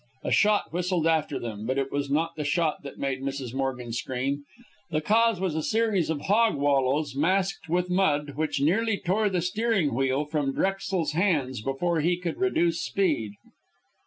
A 0.23 0.31
shot 0.31 0.73
whistled 0.73 1.05
after 1.05 1.37
them. 1.37 1.67
But 1.67 1.77
it 1.77 1.91
was 1.91 2.09
not 2.09 2.31
the 2.35 2.43
shot 2.43 2.81
that 2.81 2.97
made 2.97 3.21
Mrs. 3.21 3.53
Morgan 3.53 3.93
scream. 3.93 4.45
The 4.89 4.99
cause 4.99 5.39
was 5.39 5.53
a 5.53 5.61
series 5.61 6.09
of 6.09 6.21
hog 6.21 6.55
wallows 6.55 7.13
masked 7.15 7.69
with 7.69 7.91
mud, 7.91 8.31
which 8.35 8.59
nearly 8.59 8.97
tore 8.97 9.29
the 9.29 9.43
steering 9.43 9.93
wheel 9.93 10.25
from 10.25 10.55
Drexel's 10.55 11.11
hands 11.11 11.61
before 11.61 11.99
he 12.01 12.17
could 12.17 12.39
reduce 12.39 12.81
speed. 12.83 13.33